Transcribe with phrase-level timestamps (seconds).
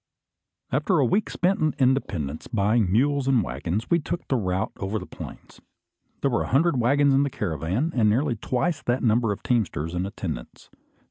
[0.71, 4.97] After a week spent in Independence buying mules and waggons, we took the route over
[4.97, 5.61] the plains.
[6.21, 9.93] There were a hundred waggons in the caravan, and nearly twice that number of teamsters
[9.93, 10.71] and attendants.